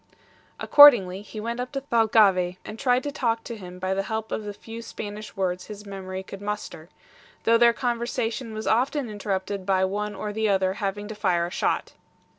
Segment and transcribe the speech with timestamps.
[0.59, 4.31] Accordingly, he went up to Thalcave, and tried to talk to him by the help
[4.31, 6.89] of the few Spanish words his memory could muster,
[7.43, 11.51] though their conversation was often interrupted by one or the other having to fire a
[11.51, 11.93] shot.